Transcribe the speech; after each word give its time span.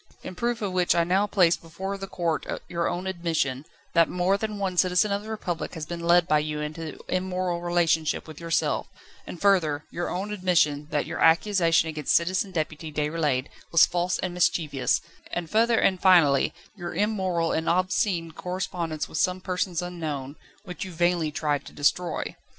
In 0.23 0.33
proof 0.33 0.63
of 0.63 0.71
which 0.71 0.95
I 0.95 1.03
now 1.03 1.27
place 1.27 1.55
before 1.55 1.95
the 1.95 2.07
court 2.07 2.47
your 2.67 2.89
own 2.89 3.05
admission, 3.05 3.65
that 3.93 4.09
more 4.09 4.35
than 4.35 4.57
one 4.57 4.75
citizen 4.75 5.11
of 5.11 5.21
the 5.21 5.29
Republic 5.29 5.75
has 5.75 5.85
been 5.85 5.99
led 5.99 6.27
by 6.27 6.39
you 6.39 6.59
into 6.59 6.97
immoral 7.07 7.61
relationship 7.61 8.27
with 8.27 8.39
yourself; 8.39 8.87
and 9.27 9.39
further, 9.39 9.85
your 9.91 10.09
own 10.09 10.33
admission, 10.33 10.87
that 10.89 11.05
your 11.05 11.19
accusation 11.19 11.87
against 11.87 12.15
Citizen 12.15 12.49
Deputy 12.49 12.91
Déroulède 12.91 13.45
was 13.71 13.85
false 13.85 14.17
and 14.17 14.33
mischievous; 14.33 15.01
and 15.29 15.51
further, 15.51 15.77
and 15.77 16.01
finally, 16.01 16.51
your 16.75 16.95
immoral 16.95 17.51
and 17.51 17.69
obscene 17.69 18.31
correspondence 18.31 19.07
with 19.07 19.19
some 19.19 19.39
persons 19.39 19.83
unknown, 19.83 20.35
which 20.63 20.83
you 20.83 20.91
vainly 20.91 21.31
tried 21.31 21.63
to 21.65 21.73
destroy. 21.73 22.35